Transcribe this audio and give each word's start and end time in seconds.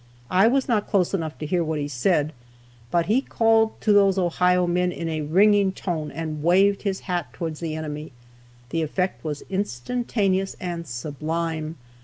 I 0.31 0.47
was 0.47 0.67
not 0.67 0.87
close 0.87 1.13
enough 1.13 1.37
to 1.37 1.45
hear 1.45 1.63
what 1.63 1.77
he 1.77 1.87
said, 1.87 2.33
but 2.89 3.05
he 3.05 3.21
called 3.21 3.79
to 3.81 3.93
those 3.93 4.17
Ohio 4.17 4.65
men 4.65 4.91
in 4.91 5.07
a 5.07 5.21
ringing 5.21 5.71
tone, 5.71 6.09
and 6.09 6.41
waved 6.41 6.81
his 6.81 7.01
hat 7.01 7.31
towards 7.33 7.59
the 7.59 7.75
enemy. 7.75 8.11
The 8.71 8.81
effect 8.81 9.23
was 9.23 9.43
instantaneous 9.47 10.55
and 10.59 10.87
sublime. 10.87 11.77